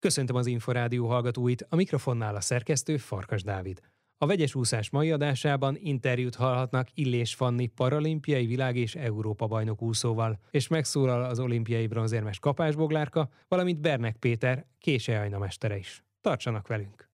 [0.00, 3.80] Köszöntöm az Inforádió hallgatóit, a mikrofonnál a szerkesztő Farkas Dávid.
[4.18, 10.38] A vegyes úszás mai adásában interjút hallhatnak Illés Fanni paralimpiai világ és Európa bajnok úszóval,
[10.50, 16.04] és megszólal az olimpiai bronzérmes kapásboglárka, valamint Bernek Péter, kése Ajna mestere is.
[16.20, 17.08] Tartsanak velünk!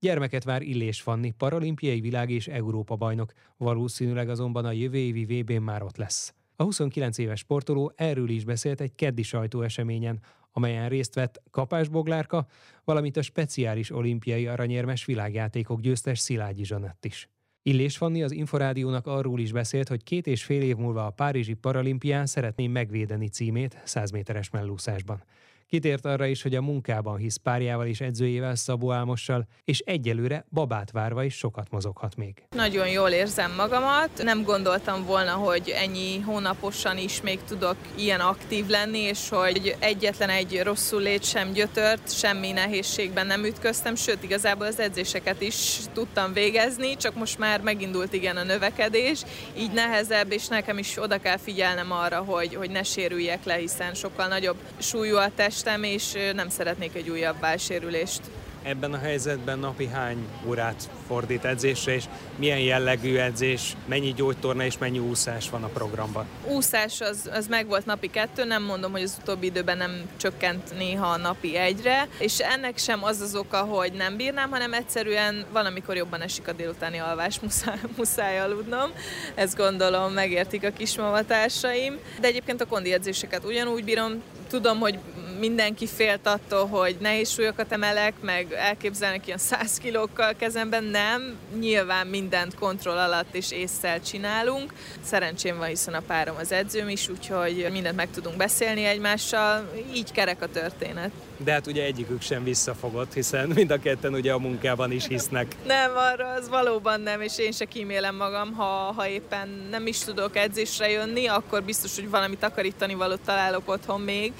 [0.00, 5.62] Gyermeket vár Illés Fanni, paralimpiai világ és Európa bajnok, valószínűleg azonban a jövő évi VB-n
[5.62, 6.34] már ott lesz.
[6.60, 10.20] A 29 éves sportoló erről is beszélt egy keddi sajtóeseményen,
[10.52, 12.46] amelyen részt vett Kapásboglárka,
[12.84, 17.28] valamint a speciális olimpiai aranyérmes világjátékok győztes Szilágyi Zsanett is.
[17.62, 21.54] Illés Fanni az Inforádiónak arról is beszélt, hogy két és fél év múlva a Párizsi
[21.54, 25.22] Paralimpián szeretné megvédeni címét 100 méteres mellúszásban.
[25.70, 30.90] Kitért arra is, hogy a munkában hisz párjával és edzőjével Szabó Álmossal, és egyelőre babát
[30.90, 32.42] várva is sokat mozoghat még.
[32.56, 38.66] Nagyon jól érzem magamat, nem gondoltam volna, hogy ennyi hónaposan is még tudok ilyen aktív
[38.66, 44.66] lenni, és hogy egyetlen egy rosszul lét sem gyötört, semmi nehézségben nem ütköztem, sőt igazából
[44.66, 49.22] az edzéseket is tudtam végezni, csak most már megindult igen a növekedés,
[49.58, 53.94] így nehezebb, és nekem is oda kell figyelnem arra, hogy, hogy ne sérüljek le, hiszen
[53.94, 58.20] sokkal nagyobb súlyú a test, testem, és nem szeretnék egy újabb válsérülést.
[58.62, 62.04] Ebben a helyzetben napi hány órát fordít edzésre, és
[62.36, 66.26] milyen jellegű edzés, mennyi gyógytorna és mennyi úszás van a programban?
[66.46, 70.76] Úszás az, az meg volt napi kettő, nem mondom, hogy az utóbbi időben nem csökkent
[70.76, 75.44] néha a napi egyre, és ennek sem az az oka, hogy nem bírnám, hanem egyszerűen
[75.52, 78.90] valamikor jobban esik a délutáni alvás, muszáj, muszáj aludnom.
[79.34, 81.98] Ezt gondolom megértik a kismamatársaim.
[82.20, 84.98] De egyébként a kondi edzéseket ugyanúgy bírom, tudom, hogy
[85.40, 91.38] mindenki félt attól, hogy nehéz súlyokat emelek, meg elképzelnek ilyen 100 kilókkal kezemben, nem.
[91.58, 94.72] Nyilván mindent kontroll alatt és észszel csinálunk.
[95.04, 99.70] Szerencsém van, hiszen a párom az edzőm is, úgyhogy mindent meg tudunk beszélni egymással.
[99.94, 101.10] Így kerek a történet.
[101.44, 105.56] De hát ugye egyikük sem visszafogott, hiszen mind a ketten ugye a munkában is hisznek.
[105.66, 109.98] Nem, arra az valóban nem, és én se kímélem magam, ha, ha éppen nem is
[109.98, 114.32] tudok edzésre jönni, akkor biztos, hogy valami takarítani valót találok otthon még.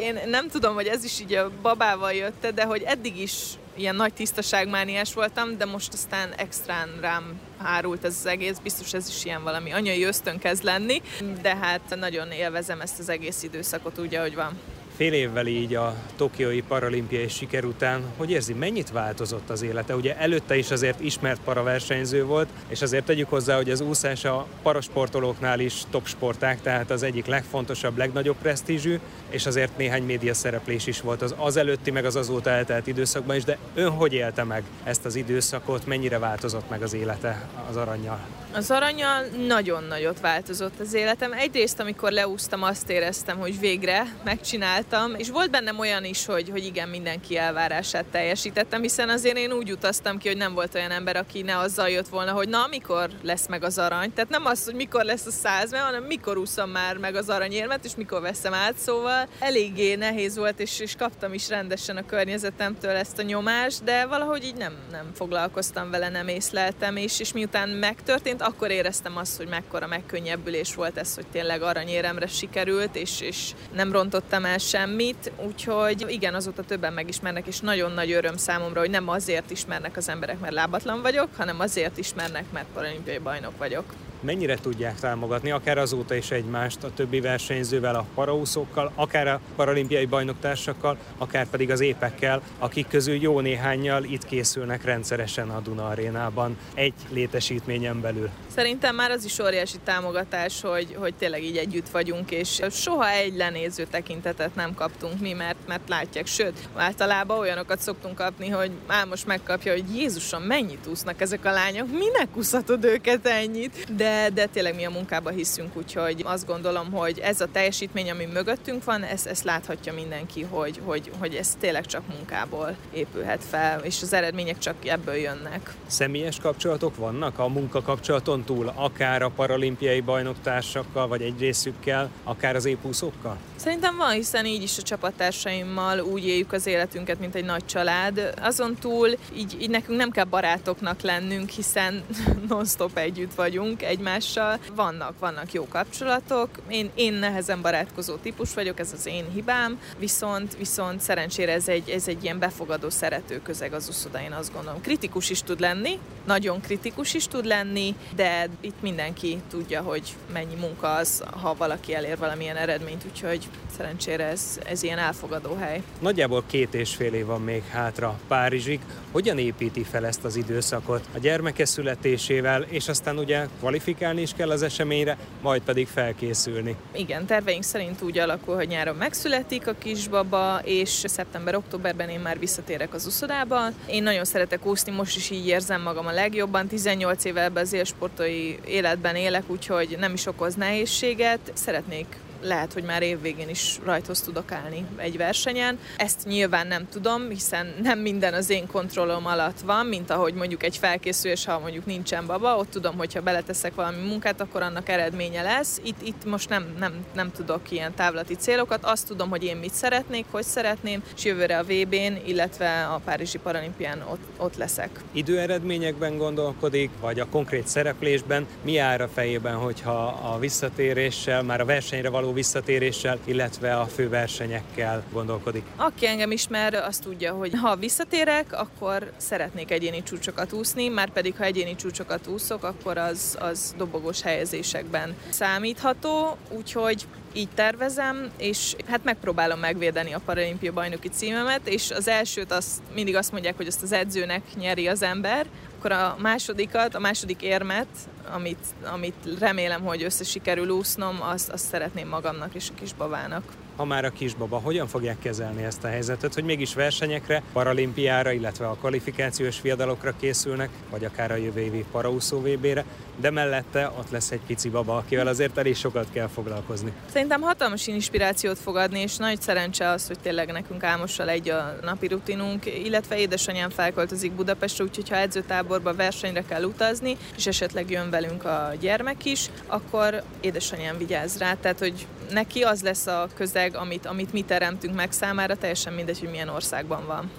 [0.00, 3.32] Én nem tudom, hogy ez is így a babával jött de hogy eddig is
[3.76, 9.08] ilyen nagy tisztaságmániás voltam, de most aztán extrán rám hárult ez az egész, biztos ez
[9.08, 11.02] is ilyen valami anyai ösztön kezd lenni,
[11.42, 14.58] de hát nagyon élvezem ezt az egész időszakot úgy, ahogy van
[15.02, 19.96] fél évvel így a Tokiói paralimpiai siker után, hogy érzi, mennyit változott az élete?
[19.96, 24.46] Ugye előtte is azért ismert paraversenyző volt, és azért tegyük hozzá, hogy az úszás a
[24.62, 28.98] parasportolóknál is top sporták, tehát az egyik legfontosabb, legnagyobb presztízsű,
[29.28, 33.36] és azért néhány média szereplés is volt az az előtti, meg az azóta eltelt időszakban
[33.36, 37.76] is, de ön hogy élte meg ezt az időszakot, mennyire változott meg az élete az
[37.76, 38.41] aranyjal?
[38.54, 41.32] Az aranyjal nagyon nagyot változott az életem.
[41.32, 46.64] Egyrészt, amikor leúztam, azt éreztem, hogy végre megcsináltam, és volt bennem olyan is, hogy, hogy
[46.64, 51.16] igen, mindenki elvárását teljesítettem, hiszen azért én úgy utaztam ki, hogy nem volt olyan ember,
[51.16, 54.12] aki ne azzal jött volna, hogy na, mikor lesz meg az arany.
[54.12, 57.84] Tehát nem az, hogy mikor lesz a száz, hanem mikor úszom már meg az aranyérmet,
[57.84, 62.94] és mikor veszem át, szóval eléggé nehéz volt, és, és kaptam is rendesen a környezetemtől
[62.94, 67.68] ezt a nyomást, de valahogy így nem, nem foglalkoztam vele, nem észleltem, és, és miután
[67.68, 73.52] megtörtént, akkor éreztem azt, hogy mekkora megkönnyebbülés volt ez, hogy tényleg aranyéremre sikerült, és, és
[73.72, 78.90] nem rontottam el semmit, úgyhogy igen, azóta többen megismernek, és nagyon nagy öröm számomra, hogy
[78.90, 83.84] nem azért ismernek az emberek, mert lábatlan vagyok, hanem azért ismernek, mert paralimpiai bajnok vagyok
[84.22, 90.06] mennyire tudják támogatni, akár azóta is egymást, a többi versenyzővel, a paraúszókkal, akár a paralimpiai
[90.06, 96.56] bajnoktársakkal, akár pedig az épekkel, akik közül jó néhányal itt készülnek rendszeresen a Duna arénában
[96.74, 98.28] egy létesítményen belül.
[98.46, 103.36] Szerintem már az is óriási támogatás, hogy, hogy tényleg így együtt vagyunk, és soha egy
[103.36, 106.26] lenéző tekintetet nem kaptunk mi, mert, mert látják.
[106.26, 111.50] Sőt, általában olyanokat szoktunk kapni, hogy már most megkapja, hogy Jézusom, mennyit úsznak ezek a
[111.50, 113.94] lányok, minek úszhatod őket ennyit?
[113.96, 118.24] De de, tényleg mi a munkába hiszünk, úgyhogy azt gondolom, hogy ez a teljesítmény, ami
[118.24, 123.80] mögöttünk van, ezt, ezt láthatja mindenki, hogy, hogy, hogy ez tényleg csak munkából épülhet fel,
[123.80, 125.74] és az eredmények csak ebből jönnek.
[125.86, 132.64] Személyes kapcsolatok vannak a munkakapcsolaton túl, akár a paralimpiai bajnoktársakkal, vagy egy részükkel, akár az
[132.64, 133.36] épúszókkal?
[133.56, 138.34] Szerintem van, hiszen így is a csapattársaimmal úgy éljük az életünket, mint egy nagy család.
[138.40, 142.02] Azon túl így, így nekünk nem kell barátoknak lennünk, hiszen
[142.48, 144.58] non-stop együtt vagyunk, egy egymással.
[144.74, 146.48] Vannak, vannak jó kapcsolatok.
[146.68, 151.90] Én, én nehezen barátkozó típus vagyok, ez az én hibám, viszont, viszont szerencsére ez egy,
[151.90, 154.80] ez egy ilyen befogadó, szerető közeg az uszoda, én azt gondolom.
[154.80, 160.54] Kritikus is tud lenni, nagyon kritikus is tud lenni, de itt mindenki tudja, hogy mennyi
[160.54, 165.82] munka az, ha valaki elér valamilyen eredményt, úgyhogy szerencsére ez, ez ilyen elfogadó hely.
[166.00, 168.80] Nagyjából két és fél év van még hátra Párizsig.
[169.12, 171.08] Hogyan építi fel ezt az időszakot?
[171.14, 173.46] A gyermeke születésével, és aztán ugye
[173.92, 176.76] kvalifikálni is kell az eseményre, majd pedig felkészülni.
[176.92, 182.94] Igen, terveink szerint úgy alakul, hogy nyáron megszületik a kisbaba, és szeptember-októberben én már visszatérek
[182.94, 183.68] az uszodába.
[183.86, 186.66] Én nagyon szeretek úszni, most is így érzem magam a legjobban.
[186.66, 191.52] 18 éve ebben az élsportai életben élek, úgyhogy nem is okoz nehézséget.
[191.54, 192.06] Szeretnék
[192.42, 195.78] lehet, hogy már évvégén is rajthoz tudok állni egy versenyen.
[195.96, 200.62] Ezt nyilván nem tudom, hiszen nem minden az én kontrollom alatt van, mint ahogy mondjuk
[200.62, 205.42] egy felkészülés, ha mondjuk nincsen baba, ott tudom, hogyha beleteszek valami munkát, akkor annak eredménye
[205.42, 205.80] lesz.
[205.84, 209.74] Itt, itt most nem, nem, nem tudok ilyen távlati célokat, azt tudom, hogy én mit
[209.74, 215.00] szeretnék, hogy szeretném, és jövőre a VB-n, illetve a Párizsi Paralimpián ott, ott leszek.
[215.12, 221.64] Időeredményekben gondolkodik, vagy a konkrét szereplésben, mi áll a fejében, hogyha a visszatéréssel, már a
[221.64, 225.64] versenyre való visszatéréssel, illetve a főversenyekkel gondolkodik.
[225.76, 231.34] Aki engem ismer, azt tudja, hogy ha visszatérek, akkor szeretnék egyéni csúcsokat úszni, már pedig
[231.36, 239.04] ha egyéni csúcsokat úszok, akkor az, az dobogós helyezésekben számítható, úgyhogy így tervezem, és hát
[239.04, 243.82] megpróbálom megvédeni a paralimpia bajnoki címemet, és az elsőt azt mindig azt mondják, hogy azt
[243.82, 245.46] az edzőnek nyeri az ember,
[245.84, 247.86] akkor a másodikat, a második érmet,
[248.32, 253.42] amit, amit remélem, hogy össze sikerül úsznom, azt, azt szeretném magamnak és a kisbabának
[253.76, 258.68] ha már a kisbaba, hogyan fogják kezelni ezt a helyzetet, hogy mégis versenyekre, paralimpiára, illetve
[258.68, 262.84] a kvalifikációs fiadalokra készülnek, vagy akár a jövő évi paraúszó VB-re,
[263.16, 266.92] de mellette ott lesz egy pici baba, akivel azért elég sokat kell foglalkozni.
[267.12, 271.76] Szerintem hatalmas inspirációt fog adni, és nagy szerencse az, hogy tényleg nekünk Álmossal egy a
[271.82, 278.10] napi rutinunk, illetve édesanyám felköltözik Budapestre, úgyhogy ha edzőtáborba versenyre kell utazni, és esetleg jön
[278.10, 283.76] velünk a gyermek is, akkor édesanyám vigyáz rá, tehát hogy neki az lesz a közeg,
[283.76, 287.30] amit, amit mi teremtünk meg számára, teljesen mindegy, hogy milyen országban van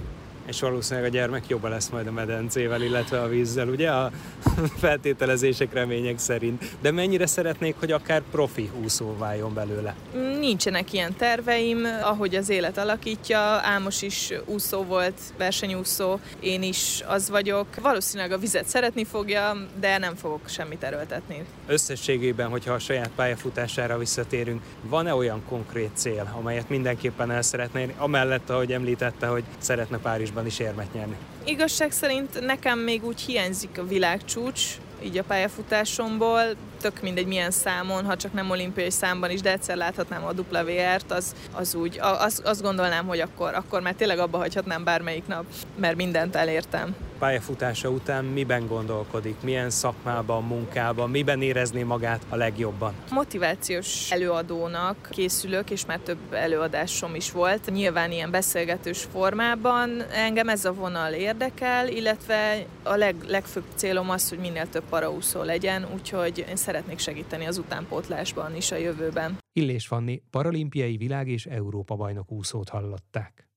[0.45, 4.11] és valószínűleg a gyermek jobban lesz majd a medencével, illetve a vízzel, ugye a
[4.83, 6.75] feltételezések remények szerint.
[6.81, 9.95] De mennyire szeretnék, hogy akár profi úszó váljon belőle?
[10.39, 13.39] Nincsenek ilyen terveim, ahogy az élet alakítja.
[13.63, 17.67] Álmos is úszó volt, versenyúszó, én is az vagyok.
[17.81, 21.45] Valószínűleg a vizet szeretni fogja, de nem fogok semmit erőltetni.
[21.67, 28.49] Összességében, hogyha a saját pályafutására visszatérünk, van-e olyan konkrét cél, amelyet mindenképpen el szeretné, amellett,
[28.49, 31.15] ahogy említette, hogy szeretne Párizs Párizsban is érmet nyerni.
[31.43, 34.61] Igazság szerint nekem még úgy hiányzik a világcsúcs,
[35.03, 36.41] így a pályafutásomból,
[36.81, 41.11] tök mindegy milyen számon, ha csak nem olimpiai számban is, de egyszer láthatnám a WR-t,
[41.11, 45.45] az, az úgy, az, azt gondolnám, hogy akkor, akkor már tényleg abba hagyhatnám bármelyik nap,
[45.75, 52.93] mert mindent elértem pályafutása után miben gondolkodik, milyen szakmában, munkában, miben érezné magát a legjobban?
[53.11, 57.71] Motivációs előadónak készülök, és már több előadásom is volt.
[57.71, 60.01] Nyilván ilyen beszélgetős formában.
[60.11, 65.43] Engem ez a vonal érdekel, illetve a leg, legfőbb célom az, hogy minél több paraúszó
[65.43, 69.37] legyen, úgyhogy én szeretnék segíteni az utánpótlásban is a jövőben.
[69.53, 73.52] Illés Fanni paralimpiai világ és Európa bajnok úszót hallották.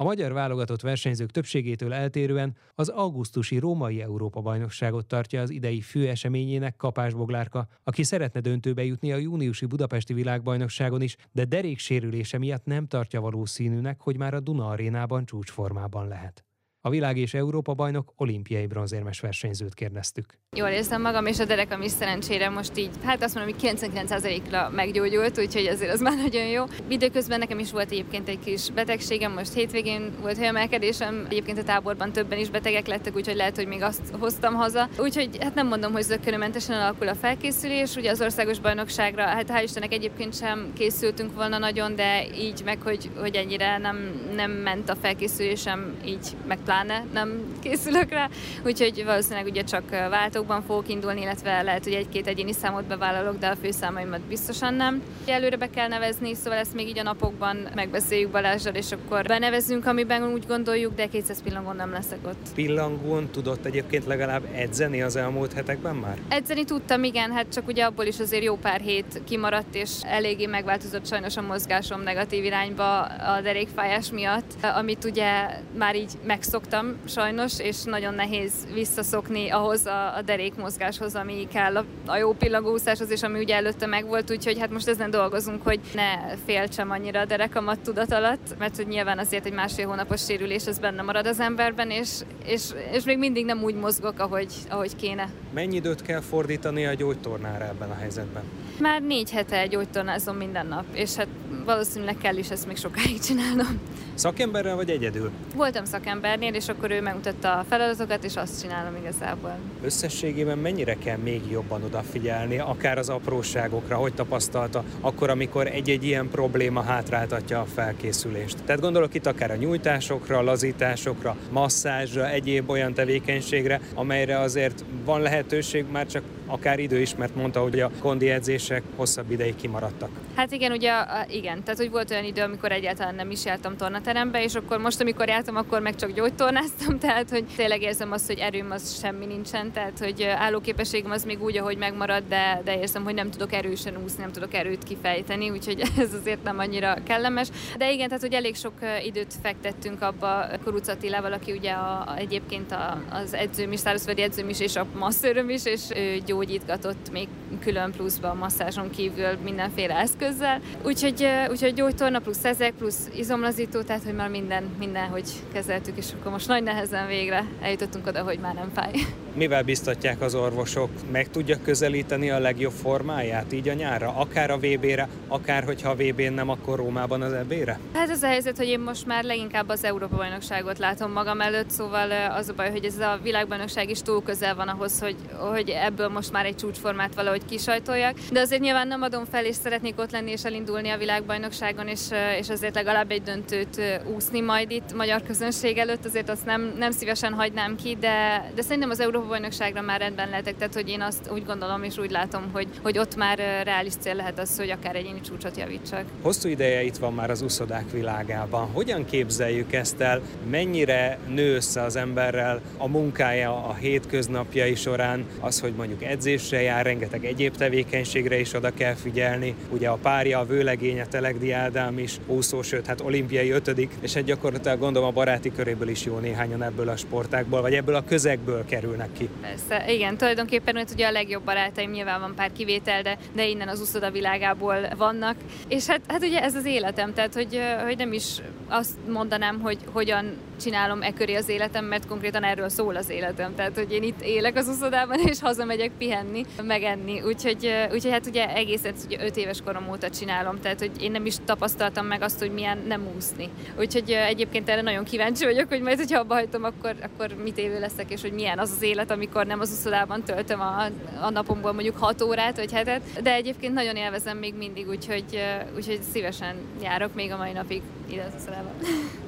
[0.00, 6.76] A magyar válogatott versenyzők többségétől eltérően az augusztusi római Európa-bajnokságot tartja az idei fő eseményének
[6.76, 12.64] Kapás Boglárka, aki szeretne döntőbe jutni a júniusi budapesti világbajnokságon is, de derék sérülése miatt
[12.64, 16.44] nem tartja valószínűnek, hogy már a Duna arénában csúcsformában lehet.
[16.82, 20.38] A világ és Európa bajnok olimpiai bronzérmes versenyzőt kérdeztük.
[20.56, 24.70] Jól érzem magam, és a derekam is szerencsére most így, hát azt mondom, hogy 99%-ra
[24.70, 26.64] meggyógyult, úgyhogy azért az már nagyon jó.
[26.88, 32.12] Időközben nekem is volt egyébként egy kis betegségem, most hétvégén volt hőemelkedésem, egyébként a táborban
[32.12, 34.88] többen is betegek lettek, úgyhogy lehet, hogy még azt hoztam haza.
[34.98, 39.62] Úgyhogy hát nem mondom, hogy zökkenőmentesen alakul a felkészülés, ugye az országos bajnokságra, hát hál'
[39.62, 43.96] Istennek egyébként sem készültünk volna nagyon, de így meg, hogy, hogy ennyire nem,
[44.34, 48.28] nem ment a felkészülésem, így meg pláne nem készülök rá,
[48.64, 53.46] úgyhogy valószínűleg ugye csak váltókban fogok indulni, illetve lehet, hogy egy-két egyéni számot bevállalok, de
[53.48, 55.02] a főszámaimat biztosan nem.
[55.26, 59.86] Előre be kell nevezni, szóval ezt még így a napokban megbeszéljük Balázsral, és akkor benevezünk,
[59.86, 62.48] amiben úgy gondoljuk, de 200 pillangón nem leszek ott.
[62.54, 66.18] Pillangón tudott egyébként legalább edzeni az elmúlt hetekben már?
[66.28, 70.46] Edzeni tudtam, igen, hát csak ugye abból is azért jó pár hét kimaradt, és eléggé
[70.46, 75.32] megváltozott sajnos a mozgásom negatív irányba a derékfájás miatt, amit ugye
[75.78, 81.76] már így megszok szoktam sajnos, és nagyon nehéz visszaszokni ahhoz a, a derékmozgáshoz, ami kell
[81.76, 85.80] a, a jó pillagóúszáshoz, és ami ugye előtte megvolt, úgyhogy hát most ezen dolgozunk, hogy
[85.94, 90.66] ne féltsem annyira a derekamat tudat alatt, mert hogy nyilván azért egy másfél hónapos sérülés
[90.66, 92.08] ez benne marad az emberben, és,
[92.44, 92.62] és,
[92.92, 95.28] és még mindig nem úgy mozgok, ahogy, ahogy kéne.
[95.54, 98.42] Mennyi időt kell fordítani a gyógytornára ebben a helyzetben?
[98.80, 101.28] Már négy hete gyógytornázom minden nap, és hát
[101.64, 103.80] valószínűleg kell is ezt még sokáig csinálnom.
[104.20, 105.30] Szakemberrel vagy egyedül?
[105.54, 109.58] Voltam szakembernél, és akkor ő megmutatta a feladatokat, és azt csinálom igazából.
[109.82, 116.28] Összességében mennyire kell még jobban odafigyelni, akár az apróságokra, hogy tapasztalta, akkor, amikor egy-egy ilyen
[116.28, 118.64] probléma hátráltatja a felkészülést.
[118.64, 125.84] Tehát gondolok itt akár a nyújtásokra, lazításokra, masszázsra, egyéb olyan tevékenységre, amelyre azért van lehetőség,
[125.90, 130.10] már csak akár idő is, mert mondta, hogy a kondi edzések hosszabb ideig kimaradtak.
[130.34, 130.92] Hát igen, ugye
[131.28, 135.00] igen, tehát hogy volt olyan idő, amikor egyáltalán nem is jártam tornaterembe, és akkor most,
[135.00, 139.26] amikor jártam, akkor meg csak gyógytornáztam, tehát hogy tényleg érzem azt, hogy erőm az semmi
[139.26, 143.52] nincsen, tehát hogy állóképességem az még úgy, ahogy megmarad, de, de érzem, hogy nem tudok
[143.52, 147.48] erősen úszni, nem tudok erőt kifejteni, úgyhogy ez azért nem annyira kellemes.
[147.78, 148.72] De igen, tehát hogy elég sok
[149.04, 154.22] időt fektettünk abba Kuruc Attilával, aki ugye a, a, egyébként a, az edzőm is, szárazföldi
[154.22, 157.28] edzőm is, és a masszöröm is, és ő gyógyítgatott még
[157.60, 160.60] külön pluszba a masszázson kívül mindenféle eszközzel.
[160.84, 166.32] Úgyhogy, úgyhogy gyógytorna plusz ezek, plusz izomlazító, tehát hogy már minden, mindenhogy kezeltük, és akkor
[166.32, 168.92] most nagy nehezen végre eljutottunk oda, hogy már nem fáj.
[169.34, 170.90] Mivel biztatják az orvosok?
[171.12, 174.14] Meg tudja közelíteni a legjobb formáját így a nyárra?
[174.16, 177.78] Akár a VB-re, akár hogyha a VB-n nem, akkor Rómában az ebére?
[177.94, 182.10] Hát az a helyzet, hogy én most már leginkább az Európa-bajnokságot látom magam előtt, szóval
[182.30, 185.16] az a baj, hogy ez a világbajnokság is túl közel van ahhoz, hogy,
[185.52, 188.18] hogy ebből most már egy csúcsformát valahogy kisajtoljak.
[188.32, 192.00] De azért nyilván nem adom fel, és szeretnék ott lenni és elindulni a világbajnokságon, és,
[192.38, 193.80] és azért legalább egy döntőt
[194.14, 198.62] úszni majd itt magyar közönség előtt, azért azt nem, nem szívesen hagynám ki, de, de
[198.62, 202.50] szerintem az Európa-bajnokságra már rendben lehetek, tehát hogy én azt úgy gondolom és úgy látom,
[202.52, 206.04] hogy, hogy ott már reális cél lehet az, hogy akár egyéni csúcsot javítsak.
[206.22, 208.68] Hosszú ideje itt van már az uszodák világában.
[208.72, 210.20] Hogyan képzeljük ezt el?
[210.50, 216.84] Mennyire nő össze az emberrel a munkája a hétköznapjai során, az, hogy mondjuk edzésre jár,
[216.84, 219.54] rengeteg egyéb tevékenységre is oda kell figyelni.
[219.70, 224.24] Ugye a párja, a vőlegénye Telegdi Ádám is úszó, sőt, hát olimpiai ötödik, és egy
[224.24, 228.64] gyakorlatilag gondolom a baráti köréből is jó néhányan ebből a sportákból, vagy ebből a közegből
[228.64, 229.28] kerülnek ki.
[229.40, 233.68] Persze, igen, tulajdonképpen mert ugye a legjobb barátaim, nyilván van pár kivétel, de, de innen
[233.68, 235.36] az uszoda világából vannak.
[235.68, 238.24] És hát, hát ugye ez az életem, tehát hogy, hogy nem is
[238.68, 243.54] azt mondanám, hogy hogyan csinálom e köré az életem, mert konkrétan erről szól az életem.
[243.54, 247.20] Tehát, hogy én itt élek az uszodában, és hazamegyek pihenni, megenni.
[247.22, 251.26] Úgyhogy, úgyhogy hát ugye egészen ugye 5 éves korom óta csinálom, tehát hogy én nem
[251.26, 253.48] is tapasztaltam meg azt, hogy milyen nem úszni.
[253.78, 257.80] Úgyhogy egyébként erre nagyon kíváncsi vagyok, hogy majd, hogyha abba hagytom, akkor, akkor mit élő
[257.80, 260.84] leszek, és hogy milyen az az élet, amikor nem az uszodában töltöm a,
[261.20, 265.40] a napomból mondjuk 6 órát vagy hetet, de egyébként nagyon élvezem még mindig, úgyhogy,
[265.76, 268.72] úgyhogy szívesen járok még a mai napig ide uszodában.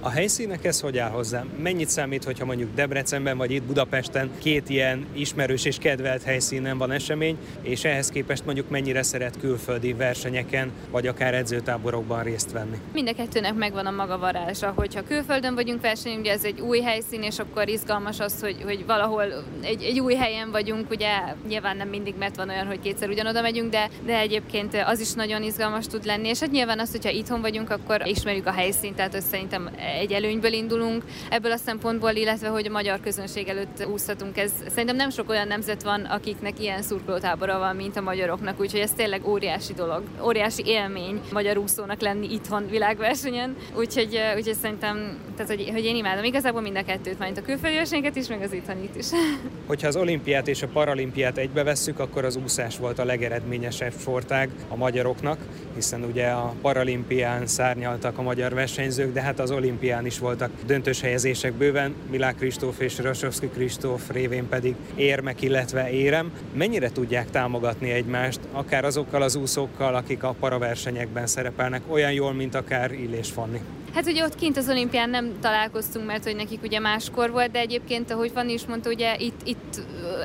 [0.00, 1.44] A helyszínekhez hogy áll hozzá?
[1.62, 6.90] Mennyit számít, hogyha mondjuk Debrecenben vagy itt Budapesten két ilyen ismerős és kedvelt helyszínen van
[6.90, 12.76] esemény, és ehhez képest mondjuk mennyire szeret külföldi versenyeken, vagy akár edzőtáborokban részt venni?
[12.92, 16.80] Mind a kettőnek megvan a maga varázsa, hogyha külföldön vagyunk versenyen, ugye ez egy új
[16.80, 21.08] helyszín, és akkor izgalmas az, hogy, hogy valahol egy, egy új helyen vagyunk, ugye
[21.48, 25.12] nyilván nem mindig, mert van olyan, hogy kétszer ugyanoda megyünk, de, de egyébként az is
[25.12, 28.70] nagyon izgalmas tud lenni, és hát nyilván az, hogyha itthon vagyunk, akkor ismerjük a helyszínt,
[28.80, 33.86] tehát azt szerintem egy előnyből indulunk ebből a szempontból, illetve hogy a magyar közönség előtt
[33.86, 34.38] úszhatunk.
[34.38, 38.80] Ez szerintem nem sok olyan nemzet van, akiknek ilyen szurkolótábora van, mint a magyaroknak, úgyhogy
[38.80, 45.50] ez tényleg óriási dolog, óriási élmény magyar úszónak lenni itthon világversenyen, úgyhogy, úgyhogy szerintem, tehát,
[45.50, 48.52] hogy, hogy én imádom igazából mind a kettőt, majd a külföldi versenyeket is, meg az
[48.52, 49.06] itthonit is.
[49.66, 54.76] Hogyha az olimpiát és a paralimpiát egybevesszük, akkor az úszás volt a legeredményesebb sportág a
[54.76, 55.38] magyaroknak,
[55.74, 61.00] hiszen ugye a paralimpián szárnyaltak a magyar versenyzők, de hát az olimpián is voltak döntős
[61.00, 66.32] helyezések bőven, Milák Kristóf és Rasovski Kristóf révén pedig érmek, illetve érem.
[66.54, 72.54] Mennyire tudják támogatni egymást, akár azokkal az úszókkal, akik a paraversenyekben szerepelnek, olyan jól, mint
[72.54, 73.60] akár Illés Fanni?
[73.94, 77.58] Hát ugye ott kint az olimpián nem találkoztunk, mert hogy nekik ugye máskor volt, de
[77.58, 79.80] egyébként, ahogy Fanni is mondta, ugye itt, itt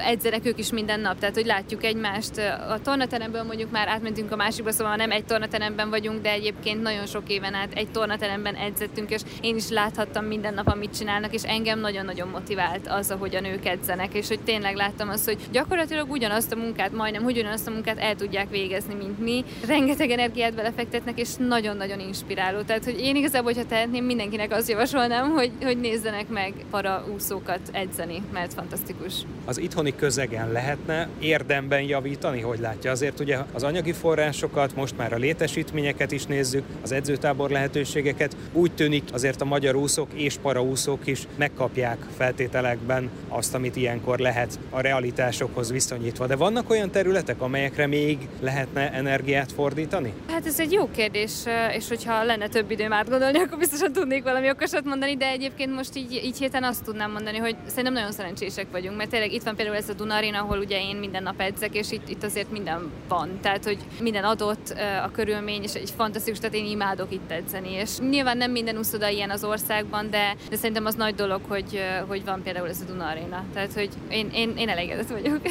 [0.06, 2.38] edzerek ők is minden nap, tehát hogy látjuk egymást.
[2.70, 7.06] A tornateremből mondjuk már átmentünk a másikba, szóval nem egy tornateremben vagyunk, de egyébként nagyon
[7.06, 11.44] sok éven át egy tornateremben edzettünk, és én is láthattam minden nap, amit csinálnak, és
[11.44, 16.52] engem nagyon-nagyon motivált az, ahogyan ők edzenek, és hogy tényleg láttam azt, hogy gyakorlatilag ugyanazt
[16.52, 19.44] a munkát, majdnem ugyanazt a munkát el tudják végezni, mint mi.
[19.68, 22.62] Rengeteg energiát belefektetnek, és nagyon-nagyon inspiráló.
[22.62, 27.60] Tehát, hogy én igazából, hogyha tehetném, mindenkinek azt javasolnám, hogy, hogy nézzenek meg para úszókat
[27.72, 29.14] edzeni, mert fantasztikus.
[29.46, 32.92] Az itthoni közegen lehetne érdemben javítani, hogy látja?
[32.92, 38.36] Azért ugye az anyagi forrásokat, most már a létesítményeket is nézzük, az edzőtábor lehetőségeket.
[38.54, 44.60] Úgy tűnik azért a magyar úszók és paraúszók is megkapják feltételekben azt, amit ilyenkor lehet
[44.70, 46.28] a realitásokhoz viszonyítva.
[46.28, 50.14] De vannak olyan területek, amelyekre még lehetne energiát fordítani?
[50.28, 51.32] Hát ez egy jó kérdés,
[51.76, 55.96] és hogyha lenne több időm átgondolni, akkor biztosan tudnék valami okosat mondani, de egyébként most
[55.96, 59.56] így, így héten azt tudnám mondani, hogy szerintem nagyon szerencsések vagyunk, mert tényleg itt van
[59.56, 62.92] például ez a Dunarin, ahol ugye én minden nap edzek, és itt, itt azért minden
[63.08, 63.40] van.
[63.42, 67.72] Tehát, hogy minden adott a körülmény, és egy fantasztikus, tehát én imádok itt edzeni.
[67.72, 71.82] És nyilván nem minden úszoda ilyen az országban, de, de szerintem az nagy dolog, hogy,
[72.08, 73.46] hogy van például ez a Duna Arena.
[73.54, 75.42] Tehát, hogy én, én, én elégedett vagyok.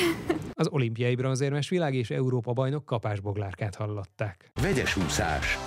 [0.58, 4.50] Az olimpiai bronzérmes világ és Európa bajnok kapásboglárkát hallották.
[4.62, 5.58] Vegyes úszás.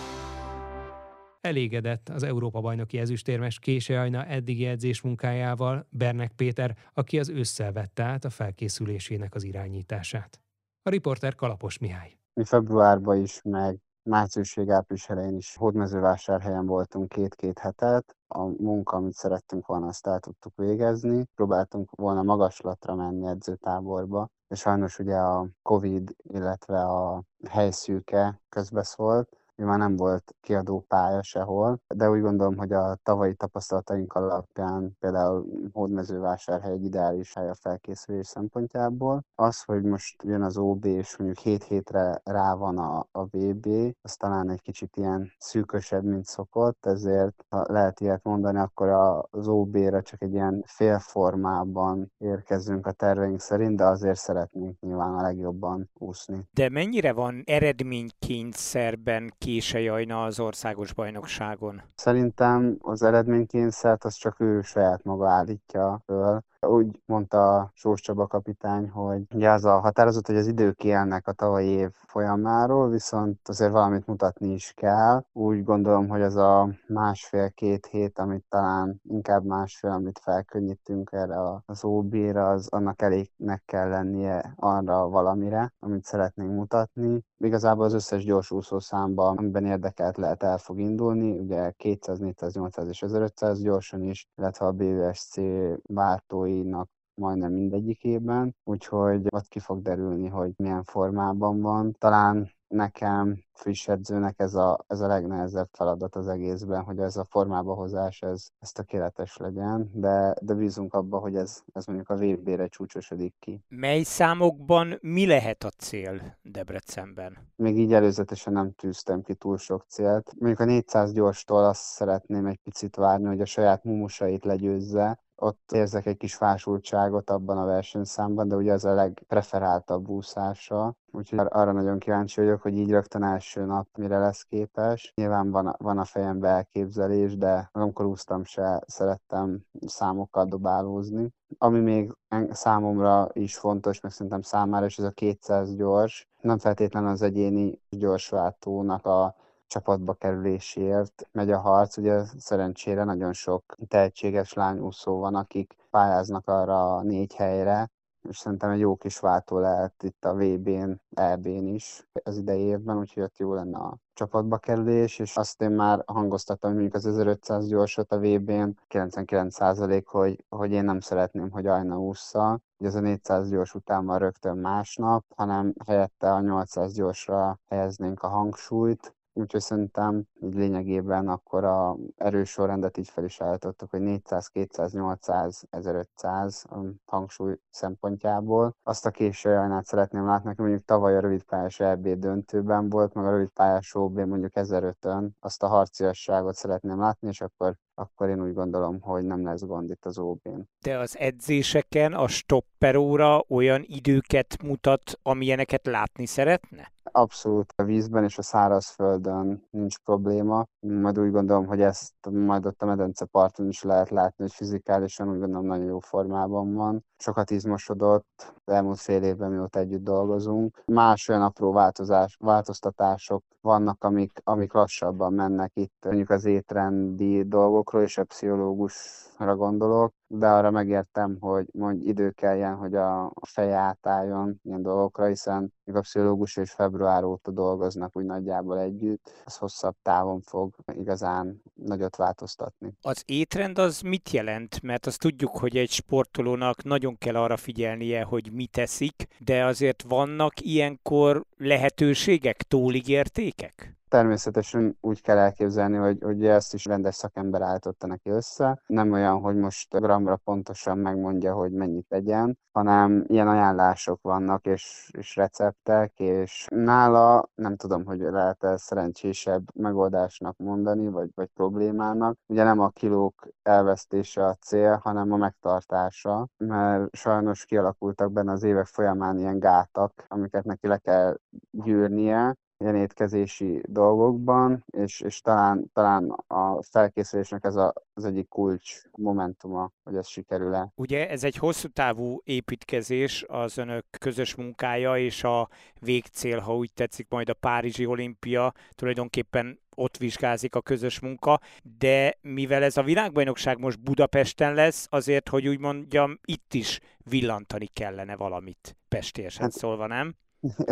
[1.41, 8.25] Elégedett az Európa-bajnoki ezüstérmes Kése eddigi edzés munkájával Bernek Péter, aki az ősszel vette át
[8.25, 10.39] a felkészülésének az irányítását.
[10.83, 12.17] A riporter Kalapos Mihály.
[12.33, 13.77] Mi februárban is, meg
[14.09, 18.15] március április elején is hódmezővásárhelyen voltunk két-két hetet.
[18.27, 21.25] A munka, amit szerettünk volna, azt el tudtuk végezni.
[21.35, 29.77] Próbáltunk volna magaslatra menni edzőtáborba, és sajnos ugye a Covid, illetve a helyszűke közbeszólt, már
[29.77, 36.71] nem volt kiadó pálya sehol, de úgy gondolom, hogy a tavalyi tapasztalataink alapján például Hódmezővásárhely
[36.71, 39.23] egy ideális hely a felkészülés szempontjából.
[39.35, 43.67] Az, hogy most jön az OB, és mondjuk 7 hétre rá van a, a VB,
[44.01, 48.87] az talán egy kicsit ilyen szűkösebb, mint szokott, ezért ha lehet ilyet mondani, akkor
[49.29, 55.21] az OB-ra csak egy ilyen félformában érkezünk a terveink szerint, de azért szeretnénk nyilván a
[55.21, 56.47] legjobban úszni.
[56.51, 61.81] De mennyire van eredménykényszerben Jajna az országos bajnokságon?
[61.95, 66.41] Szerintem az eredménykényszert az csak ő saját maga állítja föl.
[66.67, 71.31] Úgy mondta Sós Csaba kapitány, hogy ugye az a határozat, hogy az idők élnek a
[71.31, 75.23] tavalyi év folyamáról, viszont azért valamit mutatni is kell.
[75.33, 81.83] Úgy gondolom, hogy az a másfél-két hét, amit talán inkább másfél, amit felkönnyítünk erre az
[81.83, 87.23] OB-ra, az annak elégnek kell lennie arra valamire, amit szeretnénk mutatni.
[87.37, 92.87] Igazából az összes gyorsúszó számban, amiben érdekelt lehet el fog indulni, ugye 200, 400, 800
[92.87, 95.35] és 1500 gyorsan is, illetve a BVSC
[95.83, 101.95] váltó játékosainak majdnem mindegyikében, úgyhogy ott ki fog derülni, hogy milyen formában van.
[101.97, 107.25] Talán nekem friss edzőnek ez a, ez a legnehezebb feladat az egészben, hogy ez a
[107.29, 112.15] formába hozás, ez, ez tökéletes legyen, de, de bízunk abba, hogy ez, ez mondjuk a
[112.15, 113.63] VB-re csúcsosodik ki.
[113.67, 117.37] Mely számokban mi lehet a cél Debrecenben?
[117.55, 120.33] Még így előzetesen nem tűztem ki túl sok célt.
[120.37, 125.71] Mondjuk a 400 gyorstól azt szeretném egy picit várni, hogy a saját mumusait legyőzze, ott
[125.71, 131.71] érzek egy kis fásultságot abban a versenyszámban, de ugye ez a legpreferáltabb úszása, úgyhogy arra
[131.71, 135.11] nagyon kíváncsi vagyok, hogy így rögtön első nap mire lesz képes.
[135.15, 141.29] Nyilván van, van a fejemben elképzelés, de amikor úsztam se szerettem számokkal dobálózni.
[141.57, 142.13] Ami még
[142.49, 146.27] számomra is fontos, meg szerintem számára is ez a 200 gyors.
[146.41, 149.35] Nem feltétlenül az egyéni gyorsváltónak a
[149.69, 151.97] csapatba kerüléséért megy a harc.
[151.97, 157.89] Ugye szerencsére nagyon sok tehetséges lányúszó van, akik pályáznak arra a négy helyre,
[158.29, 162.97] és szerintem egy jó kis váltó lehet itt a VB-n, EB-n is az idei évben,
[162.97, 167.05] úgyhogy ott jó lenne a csapatba kerülés, és azt én már hangoztattam, hogy mondjuk az
[167.05, 172.95] 1500 gyorsot a VB-n 99% hogy, hogy én nem szeretném, hogy Ajna ússza, hogy ez
[172.95, 179.13] a 400 gyors után van rögtön másnap, hanem helyette a 800 gyorsra helyeznénk a hangsúlyt,
[179.39, 184.93] úgyhogy szerintem így lényegében akkor a erős sorrendet így fel is állítottuk, hogy 400, 200,
[184.93, 186.65] 800, 1500
[187.05, 188.75] hangsúly szempontjából.
[188.83, 193.25] Azt a késő ajánlát szeretném látni, hogy mondjuk tavaly a rövidpályás EB döntőben volt, meg
[193.25, 198.53] a rövidpályás OB mondjuk 1005-ön, azt a harciasságot szeretném látni, és akkor akkor én úgy
[198.53, 200.59] gondolom, hogy nem lesz gond itt az OB-n.
[200.81, 206.91] De az edzéseken a stopperóra olyan időket mutat, amilyeneket látni szeretne?
[207.11, 210.65] Abszolút a vízben és a szárazföldön nincs probléma.
[210.79, 215.29] Majd úgy gondolom, hogy ezt majd ott a medence parton is lehet látni, hogy fizikálisan
[215.29, 217.05] úgy gondolom nagyon jó formában van.
[217.17, 220.81] Sokat izmosodott, elmúlt fél évben mióta együtt dolgozunk.
[220.85, 227.43] Más olyan apró változás, változtatások vannak, amik, amik lassabban mennek itt, mondjuk az étrendi
[227.89, 230.13] dolgokról és a pszichológusra gondolok.
[230.27, 235.95] de arra megértem, hogy mondj idő kelljen, hogy a, feje átálljon ilyen dolgokra, hiszen még
[235.95, 242.15] a pszichológus és február óta dolgoznak úgy nagyjából együtt, az hosszabb távon fog igazán nagyot
[242.15, 242.93] változtatni.
[243.01, 244.81] Az étrend az mit jelent?
[244.81, 250.03] Mert azt tudjuk, hogy egy sportolónak nagyon kell arra figyelnie, hogy mit teszik, de azért
[250.07, 253.98] vannak ilyenkor lehetőségek, tóligértékek?
[254.09, 258.81] Természetesen úgy kell elképzelni, hogy, hogy ezt is rendes szakember állította neki össze.
[258.87, 265.11] Nem olyan, hogy most gramra pontosan megmondja, hogy mennyit tegyen, hanem ilyen ajánlások vannak, és,
[265.17, 272.37] és receptek, és nála nem tudom, hogy lehet-e szerencsésebb megoldásnak mondani, vagy, vagy problémának.
[272.47, 278.63] Ugye nem a kilók elvesztése a cél, hanem a megtartása, mert sajnos kialakultak benne az
[278.63, 281.37] évek folyamán ilyen gátak, amiket neki le kell
[281.71, 289.01] gyűrnie, ilyen étkezési dolgokban, és, és talán, talán a felkészülésnek ez a, az egyik kulcs
[289.11, 290.91] momentuma, hogy ez sikerül-e.
[290.95, 296.93] Ugye ez egy hosszú távú építkezés, az önök közös munkája, és a végcél, ha úgy
[296.93, 301.59] tetszik, majd a Párizsi olimpia tulajdonképpen ott vizsgázik a közös munka,
[301.97, 307.85] de mivel ez a világbajnokság most Budapesten lesz, azért, hogy úgy mondjam, itt is villantani
[307.85, 310.35] kellene valamit, pestésen hát, szólva, nem?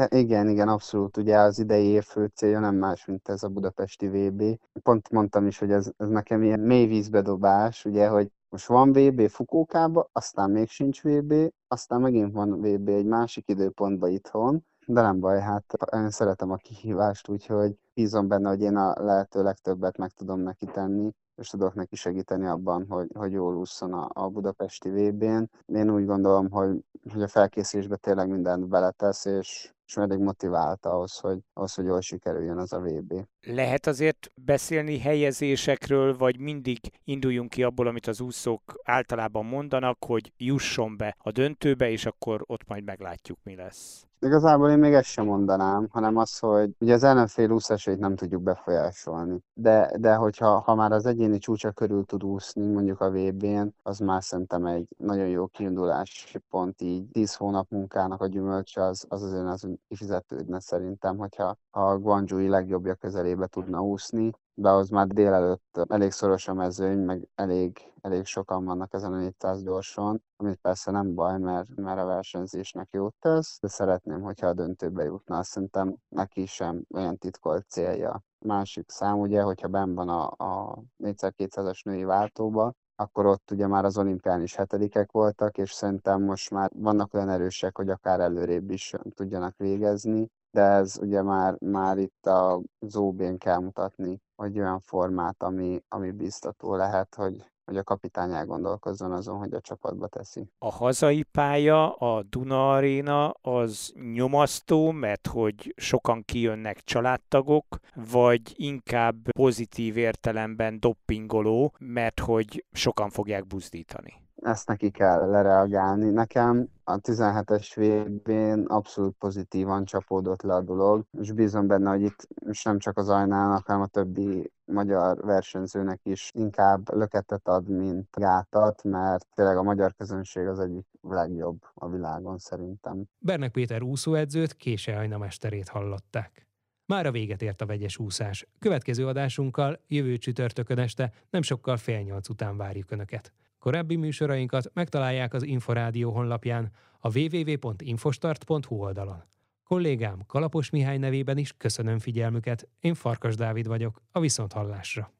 [0.09, 1.17] Igen, igen, abszolút.
[1.17, 4.43] Ugye az idei év fő célja nem más, mint ez a budapesti VB.
[4.83, 9.27] Pont mondtam is, hogy ez, ez nekem ilyen mély vízbedobás, ugye, hogy most van VB
[9.27, 11.33] Fukókába, aztán még sincs VB,
[11.67, 16.55] aztán megint van VB egy másik időpontban itthon, de nem baj, hát én szeretem a
[16.55, 21.73] kihívást, úgyhogy bízom benne, hogy én a lehető legtöbbet meg tudom neki tenni, és tudok
[21.73, 25.43] neki segíteni abban, hogy, hogy jól ússzon a, a budapesti VB-n.
[25.65, 31.17] Én úgy gondolom, hogy, hogy a felkészülésbe tényleg mindent beletesz, és, és elég motivált ahhoz,
[31.19, 33.13] hogy, ahhoz, hogy jól sikerüljön az a VB.
[33.41, 40.31] Lehet azért beszélni helyezésekről, vagy mindig induljunk ki abból, amit az úszók általában mondanak, hogy
[40.37, 44.06] jusson be a döntőbe, és akkor ott majd meglátjuk, mi lesz.
[44.19, 48.41] Igazából én még ezt sem mondanám, hanem az, hogy ugye az ellenfél úszásait nem tudjuk
[48.41, 49.39] befolyásolni.
[49.53, 53.99] De, de hogyha ha már az egyéni csúcsa körül tud úszni, mondjuk a VB-n, az
[53.99, 57.05] már szerintem egy nagyon jó kiindulási pont így.
[57.11, 62.95] Tíz hónap munkának a gyümölcse az, az azért az kifizetődne szerintem, hogyha a Guangzhou legjobbja
[62.95, 68.65] közelébe tudna úszni, de az már délelőtt elég szoros a mezőny, meg elég, elég sokan
[68.65, 73.59] vannak ezen a 400 gyorson, amit persze nem baj, mert, mert a versenyzésnek jót tesz,
[73.61, 75.43] de szeretném, hogyha a döntőbe jutna.
[75.43, 78.23] Szerintem neki sem olyan titkolt célja.
[78.45, 83.85] Másik szám ugye, hogyha benn van a, a 4x200-as női váltóba, akkor ott ugye már
[83.85, 88.71] az olimpián is hetedikek voltak, és szerintem most már vannak olyan erősek, hogy akár előrébb
[88.71, 94.79] is tudjanak végezni, de ez ugye már, már itt a zóbén kell mutatni, hogy olyan
[94.79, 100.49] formát, ami, ami biztató lehet, hogy, hogy a kapitány elgondolkozzon azon, hogy a csapatba teszi.
[100.59, 107.65] A hazai pálya, a Duna Arena az nyomasztó, mert hogy sokan kijönnek családtagok,
[108.11, 114.26] vagy inkább pozitív értelemben doppingoló, mert hogy sokan fogják buzdítani?
[114.47, 116.09] Ezt neki kell lereagálni.
[116.09, 122.01] Nekem a 17-es vb n abszolút pozitívan csapódott le a dolog, és bízom benne, hogy
[122.01, 122.27] itt
[122.63, 128.83] nem csak az Ajnának, hanem a többi magyar versenyzőnek is inkább löketet ad, mint gátat,
[128.83, 133.03] mert tényleg a magyar közönség az egyik legjobb a világon szerintem.
[133.19, 136.47] Bernek Péter úszóedzőt, Kése Ajna mesterét hallották.
[136.85, 138.47] Már a véget ért a vegyes úszás.
[138.59, 143.33] Következő adásunkkal jövő csütörtökön este nem sokkal fél nyolc után várjuk Önöket.
[143.67, 149.23] Korábbi műsorainkat megtalálják az Inforádió honlapján, a www.infostart.hu oldalon.
[149.63, 155.16] Kollégám Kalapos Mihály nevében is köszönöm figyelmüket, én Farkas Dávid vagyok, a Viszonthallásra.